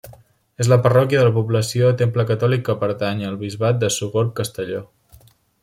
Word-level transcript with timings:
És 0.63 0.69
la 0.71 0.77
parròquia 0.85 1.19
de 1.19 1.25
la 1.27 1.33
població, 1.35 1.91
temple 1.99 2.25
catòlic 2.31 2.63
que 2.71 2.77
pertany 2.85 3.23
al 3.29 3.37
bisbat 3.43 3.79
de 3.85 3.93
Sogorb-Castelló. 3.99 4.83